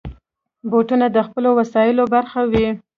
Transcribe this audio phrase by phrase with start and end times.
[0.69, 2.67] بوټونه د خپلو وسایلو برخه وي.